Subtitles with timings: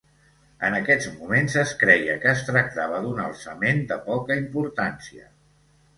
[0.67, 5.29] En aquests moments es creia que es tractava d'un alçament de poca importància.